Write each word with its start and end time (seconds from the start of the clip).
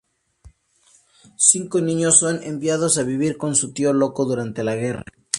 Cinco 1.37 1.79
niños 1.79 2.17
son 2.17 2.41
enviados 2.41 2.97
a 2.97 3.03
vivir 3.03 3.37
con 3.37 3.53
su 3.55 3.71
tío 3.71 3.93
loco 3.93 4.25
durante 4.25 4.63
la 4.63 4.73
guerra. 4.75 5.03